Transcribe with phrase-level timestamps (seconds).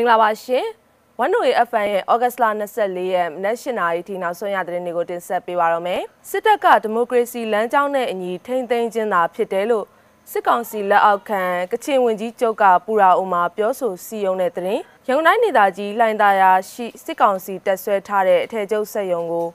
[0.00, 0.66] င်္ဂလာပါရှင်။
[1.22, 2.44] One Way FM ရဲ့ August လ
[2.78, 6.00] 24ရက်မနက်၈နာရီထိနောက်ဆုံးရသတင်းတွေကိုတင်ဆက်ပေးပါရမယ်။
[6.30, 9.86] စစ်တပ်ကဒီမိုကရေစီလမ်းကြောင်းနဲ့အညီထိမ့်သိမ်းခြင်းသာဖြစ်တယ်လို့
[10.30, 11.42] စစ်ကောင်စီလက်အောက်ခံ
[11.72, 19.46] ကချင်ဝင်ကြီးချုပ်ကပူရာအိုမှာပြောဆိုစီယုံတဲ့သတင်း။ရန်ကုန်တိုင်းဒေသကြီးလှိုင်သာယာရှိစစ်ကောင်စီတက်ဆွဲထားတဲ့အထက်ကျုပ်ဆက်ယုံကို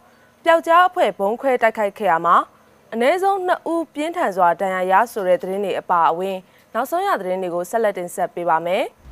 [0.44, 2.38] ပျောက်ကြားအဖွဲ့ဘုံခွဲတိုက်ခိုက်ခဲ့ရမှာ
[2.94, 6.38] အ ਨੇ ဆုံး2ဦးပြင်းထန်စွာဒဏ်ရာရဆိုတဲ့သတင်းတွေအပါအဝင်
[6.74, 8.86] နောက်ဆုံးရသတင်းတွေကိုဆက်လက်တင်ဆက်ပေးပါမယ်။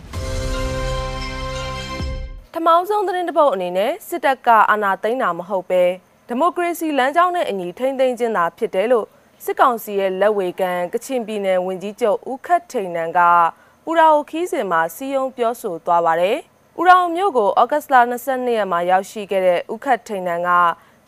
[2.56, 5.84] ထမောင်းဆုံးသတင်းတစ်ပုဒ်အနေနဲ့စစ်တပ်ကအာဏာသိမ်းတာမဟုတ်ပဲ
[6.28, 9.08] ဒီမိုကရေစီလမ်းကြောင်းနဲ့အညီထိမ့်သိမ်းခြင်းသာဖြစ်တယ်လို့
[9.44, 13.20] စစ်ကောင်စီရဲ့လက်ဝေကန်ကချင်ပြည်နယ်ဝန်ကြီးချုပ်ဦးခတ်ထိန်နန်က
[13.86, 16.38] ပူရာအိုခီးစင်မှာစီယုံပြောဆိုသွားပါတယ်။
[16.76, 20.50] ပူရာအိုမြို့ကိုဩဂတ်လ22ရက်မှာရောက်ရှိခဲ့တဲ့ဦးခတ်ထိန်နန်က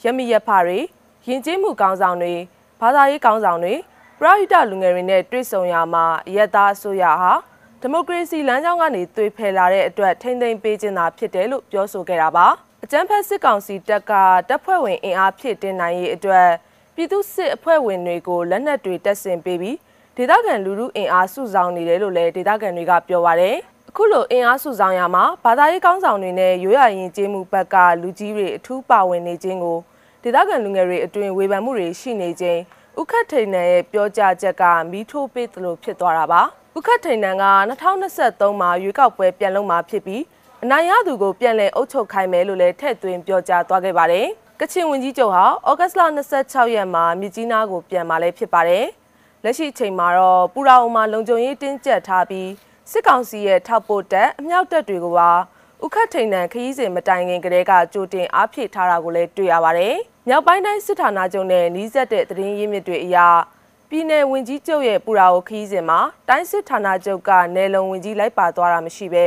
[0.03, 0.80] ရမီရဖတွေ
[1.27, 2.36] ယဉ်ကျေးမှုကောင်းဆောင်တွေ
[2.81, 3.73] ဘာသာရေးကောင်းဆောင်တွေ
[4.20, 6.05] ပရိဟိတလူငယ်တွေနဲ့တွေ့ဆုံရမှာ
[6.36, 7.34] ရက်သားအစိုးရဟာ
[7.81, 12.47] ဒီမိုကရေစီလမ်းကြောင်းကနေသွေဖယ်လာတဲ့အတွက်ထိမ့်သိမ်းပေးခြင်းသာဖြစ်တယ်လို့ပြောဆိုခဲ့တာပါ
[12.83, 14.11] အကြမ်းဖက်စစ်ကောင်စီတပ်က
[14.50, 16.47] တပ်ဖွဲ့ဝင်အင်အားဖြည့်တင်နိုင်ရေးအတွက်
[16.95, 19.77] ပြည်သူစစ်အဖွဲ့ဝင်တွေကိုလက်နက်တွေတပ်ဆင်ပေးပြီး
[20.17, 23.55] ဒေသခံလူထုအင်အားစုဆောင်နေတယ်လို့လည်းဒေသခံတွေကပြောပါတယ်
[23.89, 29.78] အခုလိုအင်အားစုဆောင်ရမှာဘာသာရေးကောင်းဆောင်တွေနဲ့ရိုးရာရင်ကျေးမှုဘက်ကလူကြီးတွေအထူးပါဝင်နေခြင်းကို
[30.23, 32.59] ဒေသခံလူငယ်တွေအတွင်ဝေဖန်မှုတွေရှိနေခြင်း
[32.99, 36.41] ဥက္ခထိန်နန်ရဲ့ပြောကြားချက်ကမီးထိုးပေးသလိုဖြစ်သွားတာပါ
[36.77, 37.45] ဥက္ခထိန်နန်က
[38.01, 40.23] 2023မှာရွေးကောက်ပွဲပြန်လုပ်မှာဖြစ်ပြီး
[40.63, 44.27] အနိုင်ရသူကိုပြန်လည်အုပ်ချုပ်ခိုင်းမယ်လို့လည်းထည့်သွင်းပြောကြားသွားခဲ့ပါတယ်
[44.59, 46.01] ကချင်ဝန်ကြီးချုပ်ဟာဩဂတ်လ
[46.39, 48.85] 26ရက်မှာမြကြီးနားကိုပြန်มาလဲဖြစ်ပါတယ်
[49.43, 52.49] လက်ရှိအချိန်မှာတော့ပူရာအုံမှာလုံခြုံရေးတင်းကျပ်ထားပြီး
[52.91, 55.31] စစ်ကောင်စီရဲ့ထောက်ပို့တက်အမြောက်တက်တွေကိုပါ
[55.85, 59.97] ဥခတ်ထိန်နန်ခရီးစဉ်မတိုင်ခင်ကတည်းကကြိုတင်အားဖြည့်ထားတာကိုလည်းတွေ့ရပါတယ်။
[60.30, 63.18] မြောက်ပိုင်းတိုင်းစစ်ဌာနချုပ်နဲ့နှီးဆက်တဲ့သတင်းရင်းမြစ်တွေအရ
[63.90, 69.26] ပြည်내ဝင်ကြီးချုပ်ရဲ့ပူရာကိုခရီးစဉ်မှာတိုင်းစစ်ဌာနချုပ်ကနယ်လုံဝင်ကြီးလိုက်ပါသွားတာမရှိဘဲ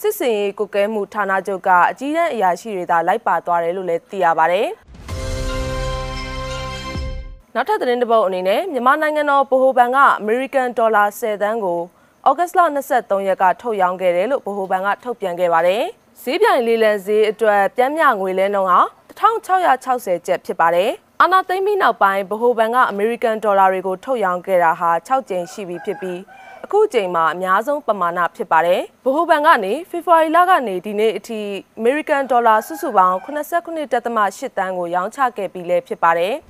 [0.00, 4.66] စစ်စင်ရေးကုကဲမှုဌာနချုပ်ကအကြီးတန်းအရာရှိတွေသာလိုက်ပါသွားတယ်လို့လည်းသိရပါတယ်။
[7.54, 11.80] နောက်ထပ်သတင်းတစ်ပုဒ်အနေနဲ့မြန်မာနိုင်ငံတော်ဗဟိုဘဏ်ကအမေရိကန်ဒေါ်လာ10သန်းကို
[12.28, 12.60] ဩဂတ်လ
[12.92, 15.82] 23ရက်ကထုတ်ရောင်းခဲ့တယ်လို့ဗဟိုဘဏ်ကထုတ်ပြန်ခဲ့ပါတယ်။
[16.22, 18.80] ဈေးပြိုင်လေးလံဈေးအတွက်ပြန်မြငွေလဲနှုန်းဟာ
[19.20, 20.90] 1660ကျပ်ဖြစ်ပါတယ်။
[21.20, 26.20] အာနာသိမ့်ပြီးနောက်ပိုင်းဗဟိုဘဏ်ကအမေရိကန်ဒေါ်လာတွေကိုထုတ်ရောင်းခဲ့တာဟာ6ကြိမ်ရှိပြီဖြစ်ပြီး
[26.64, 31.40] အခုချိန်မှာအများဆုံးပမာဏဖြစ်ပါတယ်။ဗဟိုဘဏ်ကနေဖေဖော်ဝါရီလကနေဒီနေ့အထိ
[31.78, 33.94] အမေရိကန်ဒေါ်လာစုစုပေါင်း89.8
[34.58, 36.34] တန်းကိုရောင်းချခဲ့ပြီးလဲဖြစ်ပါတယ်။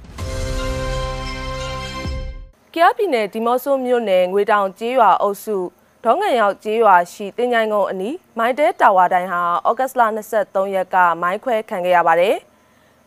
[2.74, 5.56] ကယားပြည်နယ်ဒီမော့ဆိုမြို့နယ်ငွေတောင်ကျေးရွာအုပ်စု
[6.04, 10.02] ဒေါငံရောက်ကျေးရွာရှိတင်ញိုင်ကုန်းအနီးမိုင်းတဲတာဝါတိုင်းဟာဩဂတ်လ
[10.36, 12.36] 23ရက်ကမိုင်းခွဲခံခဲ့ရပါတယ်။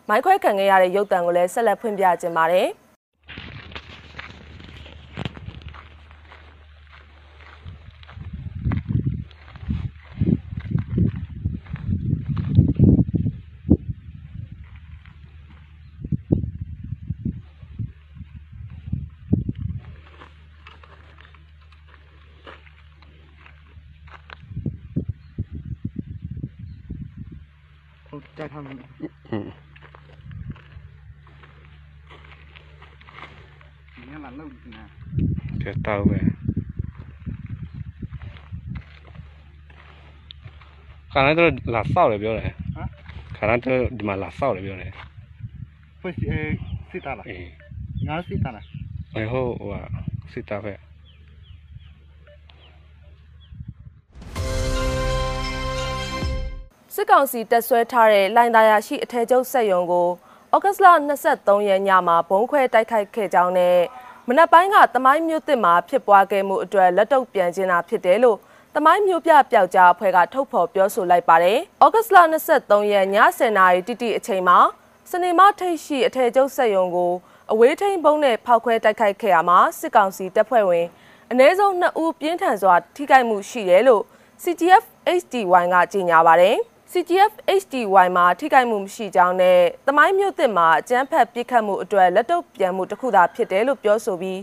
[0.08, 2.68] မိုင်းခွဲခံခဲ့ရတဲ့ရုပ်သံကိုလည်းဆက်လက်ဖွင့်ပြခြင်းပါတယ်။
[28.38, 28.74] တက်ထားမယ်
[34.08, 34.84] ငါလာလောက်ပြီနာ
[35.60, 36.18] ပြတောက်ပဲ
[41.12, 42.88] ခါနဲ့တော့လာဆောက်တယ်ပြောတယ်ဟမ်
[43.36, 44.92] ခါနဲ့တော့ဒီမှာလာဆောက်တယ်ပြောတယ်
[46.00, 46.38] ဖွင့်အဲ
[46.90, 47.50] စစ်တာလားအေး
[48.06, 48.64] ငါစစ်တာလား
[49.14, 49.84] ဘယ်ဟုတ်ဟိုက
[50.32, 50.72] စစ်တာပဲ
[56.94, 60.08] စစ်ကောင်စီတက်ဆွဲထားတဲ့လိုင်သာယာရှိအထက်ကျုပ်ဆက်ယုံကို
[60.54, 60.86] ဩဂတ်လ
[61.28, 63.78] 23ရက်ညမှာဘုံခွဲတိုက်ခိုက်ခဲ့ကြောင်းနဲ့
[64.28, 68.38] မနက်ပိုင်းကတမိုင်းမြို့တစ်မှာဖြစ်ပွားခဲ့မှုအတွက်လက်တုပ်ပြန်ခြင်းတာဖြစ်တယ်လို့
[68.74, 72.16] တမိုင်းမြို့ပြပျောက်ကြားအဖွဲ့ကထုတ်ဖော်ပြောဆိုလိုက်ပါတယ်။ဩဂတ်လ
[72.52, 73.06] 23ရက်ည
[73.38, 74.58] 10:00နာရီတိတိအချိန်မှာ
[75.10, 77.12] စနေမထိတ်ရှိအထည်ချုပ်စက်ရုံကို
[77.52, 80.86] အဝေးထိန်ဘုံနဲ့ဖောက်ခွဲတိုက်ခိုက်ခဲ့ရမှာစစ်ကောင်စီတပ်ဖွဲ့ဝင်
[81.32, 84.02] အ ਨੇ ဆုံး2ဦးပြင်းထန်စွာထိခိုက်မှုရှိတယ်လို့
[84.42, 84.84] CGF
[85.20, 86.56] HDY ကကြေညာပါတယ်။
[86.92, 94.40] CGF HDY မှာထိခိုက်မှုမရှိကြောင်းနဲ့တမိုင်းမြို့သစ်မှာအကြမ်းဖက်ပစ်ခတ်မှုအတွက်လက်တုပ်ပြန်မှုတစ်ခုသာဖြစ်တယ်လို့ပြောဆိုပြီး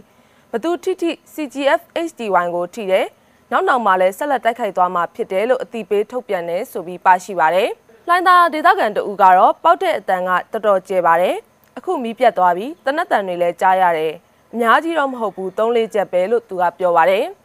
[0.51, 3.05] ဘသူထိထိ CGF HDY ကိုထိတယ်
[3.51, 7.69] နောက်နောက်မှာလည်းဆက်လက်တိုက်ခိုက်သွားမှာဖြစ်တယ်လို့အတိပေးထုတ်ပြန်တယ်ဆိုပြီးပါရှိပါတယ်။
[8.09, 11.35] လိုင်းသာဒေသခံတဦးကတော့ပောက်တဲ့အတန်ကတော်တော်ကျဲပါတယ်။
[11.77, 14.13] အခုမီးပြတ်သွားပြီးတနက်တန်တွေလည်းကြားရတယ်။
[14.53, 17.25] အများကြီးတော့မဟုတ်ဘူး၃လေးချက်ပဲလို့သူကပြောပါတယ်။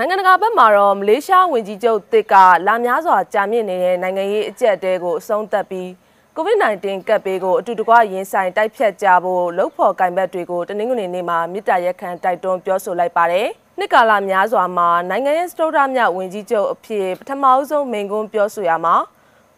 [0.00, 2.34] နိုင်ငံတကာဘက်မှာတော့မလေးရှားဝန်ကြီးချုပ်တစ်က
[2.66, 5.88] လာများစွာကြာမြင့်နေတဲ့နိုင်ငံရေးအကြက်တဲကိုအဆုံးသတ်ပြီး
[6.36, 13.48] COVID-19 ကပ်ဘေးကိုအတူတကွရင်ဆိုင်တိုက်ဖြတ်ကြဖို့လှုပ်ဖော်ကင်ဘက်တွေကိုတနင်္ဂနွေနေ့မှာမြစ်တာရက်ခံတိုက်တွန်းပြောဆိုလိုက်ပါတယ်။
[13.78, 18.94] နှစ်ကာလများစွာမှာနိုင်ငံရဲ့စတုဒ္ဓမြဝင်ကြီးချုပ်အဖြစ်ပထမအဆုံးမိန့်ခွန်းပြောဆိုရမှာ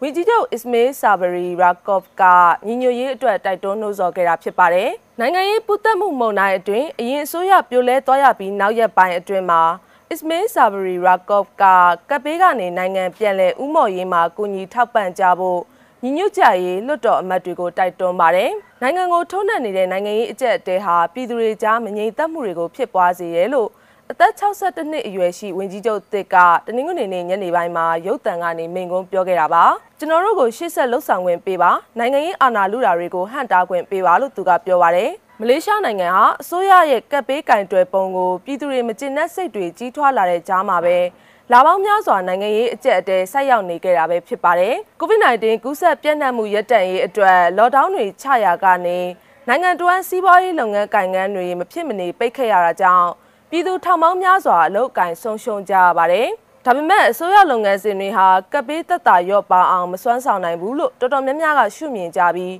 [0.01, 2.23] ဝင်ကြီးချုပ်အစ္စမေးဆာဘရီရာကော့ဖ်က
[2.67, 4.89] ညီညွတ်ရေးအတွက်တိုက်တွန်းနှိုးဆော်ခဲ့တာဖြစ်ပါတယ်။
[5.19, 9.63] နိုင်ငံရေးပူးသက်မှုမုံတိုင်းအတွင်းအရင်အစိုးရပြိုလဲသွားရပြီးနောက်ရက်ပိုင်းအတွင်းမှာ
[10.13, 11.63] အစ္စမေးဆာဘရီရာကော့ဖ်က
[12.09, 15.59] ကပ်ပေးကနေနိုင်ငံပြန်လည်ဥမော်ရေးမှာကူညီထောက်ပံ့ကြဖို့
[16.03, 18.51] ညီညွတ်ကြရေးလွတ်တော်အမတ်တွေကိုတိုက်တွန်းပါတယ်။
[18.81, 23.69] နိုင်ငံကိုထုံးနှံနေတဲ့နိုင်ငံရေးအကြက်အတဲဟာပြည်သူတွေကြားမငြိမ်သက်မှုတွေကိုဖြစ်ပွားစေရဲလို့
[24.11, 29.63] အသက်62နှစ်အရွယ်ရှိဝင်ကြီးချုပ်တစ်ကတနင်္ဂနွေနေ့ညနေပိုင်းမှာရုပ်တံကနေမိန့်ခွန်းပြောခဲ့တာပါ
[29.99, 35.09] ကျွန်တော်တို့ကိုရှေ့ဆက်လှုပ်ဆောင်ခွင့်ပေးပါနိုင်ငံရေးအာဏာလုတာတွေကိုဟန့်တားခွင့်ပေးပါလို့သူကပြောပါတယ်
[35.39, 40.97] မလေးရှားနိုင်ငံဟာအစိုးရရဲ့ကပ်ပေးကင်တွယ်ပုံကိုပြည်သူတွေမကျေနပ်စိတ်တွေကြီးထွားလာတဲ့ကြားမှာပဲ
[41.51, 48.99] လာပေါင်းများစွာနိုင်ငံရေးအကျက်အတဲဆိုက်ရောက်နေခဲ့တာပဲဖြစ်ပါတယ်။ COVID-19 ကူးစက်ပြန့်နှံ့မှုရပ်တန့်ရေးအတွက်လော့ဒေါင်းတွေချရာကနေ
[49.47, 53.09] နိုင်ငံတော်ဝန်စီးပွားရေးလုပ်ငန်းကိုင်ငန်းတွေမဖြစ်မနေပိတ်ခဲ့ရတာကြောင့်
[53.49, 56.27] ပြည်သူထောင်ပေါင်းများစွာအလုပ်အကင်ဆုံးရှုံးကြရပါတယ်။
[56.65, 62.53] ဒါပေမဲ့အစိုးရလုပ်ငန်းစဉ်တွေဟာကပ်ပေးသက်သာရော့ပါအောင်မစွမ်းဆောင်နိုင်ဘူးလို့တော်တော်များများကရှုမြင်ကြပြီး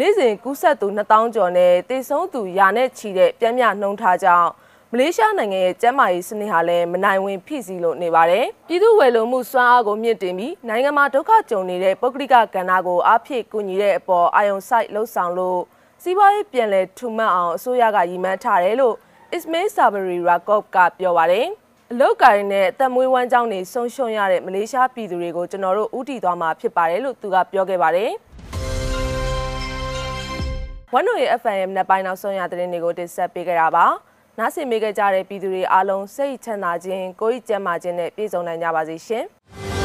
[0.00, 4.48] နေ့စဉ်ကူးစက်သူ2000ကျော်နဲ့တေဆုံးသူရာနဲ့ချီတဲ့ပြင်းပြနှုံထားကြောင်း
[4.92, 15.60] မလေးရှားနိုင်ငံရဲ့ကျန်းမာရေးစနစ်ဟာလည်းမနိုင်ဝင်ဖြစ်စီလို့နေပါတယ်။ပြည်သူဝယ်လိုမှုစွမ်းအားကိုမြင့်တင်ပြီးနိုင်ငံမှာဒုက္ခကြုံနေတဲ့ပုဂ္ဂလိကကဏ္ဍကိုအားဖြည့်ကူညီတဲ့အပေါ်အာယုံဆိုင်လှုပ်ဆောင်လို့
[16.02, 18.94] စီးပွားရေးပြန်လည်ထူမတ်အောင်အစိုးရကရည်မှန်းထားတယ်လို့
[19.36, 21.46] Ismail Sabri Rakov ကပြောပါတယ်။
[21.92, 28.12] အလုတ်ကိုင်းနဲ့အသက်မွေးဝမ်းကြောင်းတွေဆုံးရှုံးရတဲ့မလေးရှားပြည်သူတွေကိုကျွန်တော်တို့ဥတီသွားမှာဖြစ်ပါတယ်လို့သူကပြောခဲ့ပါတယ်။
[30.98, 33.86] ဝန်တို့ရဲ့ FM နဲ့ပိုင်းနောက်ဆုံးရသတင်းတွေကိုတင်ဆက်ပေးကြတာပါ။
[34.38, 39.24] နားဆင်မိခဲ့ကြတဲ့ပြည်သူတွေအားလုံးစိတ်ချမ်းသာခြင်းကိုယ်ကျန်းမာခြင်းနဲ့ပြည့်စုံနိုင်ကြပါစေရှင်။